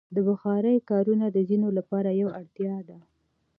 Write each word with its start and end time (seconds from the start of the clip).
د 0.15 0.17
بخارۍ 0.27 0.77
کارونه 0.89 1.25
د 1.31 1.37
ځینو 1.49 1.67
لپاره 1.77 2.09
یوه 2.21 2.31
اړتیا 2.41 2.75
ده. 2.87 2.97